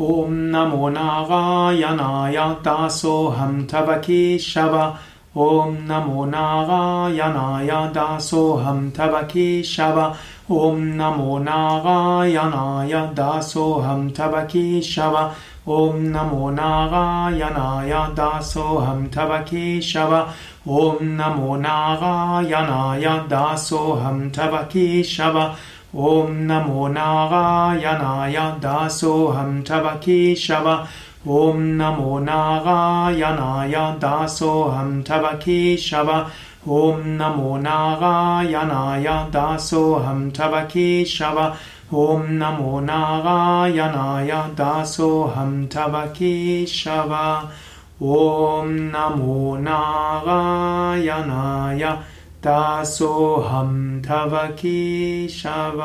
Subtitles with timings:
[0.00, 4.74] ॐ नमो नारायणाय दासोऽहं तव केशव।
[5.36, 9.98] ॐ नमो नारायणाय दासोऽहं तव केशव।
[10.50, 15.16] ॐ नमो नारायणाय दासोऽहं तव केशव।
[15.68, 20.14] ॐ नमो नारायणाय दासोऽहं तव केशव।
[20.68, 25.40] ॐ नमो नारायणाय दासोऽहं तव केशव
[25.96, 30.66] ॐ नमो नारायणाय दासोऽहं तव केशव
[31.34, 33.72] ॐ नमो नारायणाय
[34.02, 36.10] दासोऽहं तव केशव
[36.80, 41.38] ॐ नमो नारायणाय दासोऽहं तव केशव
[42.02, 47.14] ॐ नमो नारायणाय दासोऽहं तव केशव
[48.02, 50.62] ॐ नमो नारायणाय
[52.44, 53.70] दासोऽहं
[54.02, 55.80] तव केशव